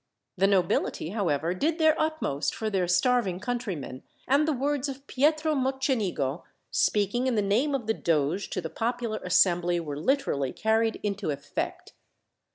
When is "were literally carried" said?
9.79-10.99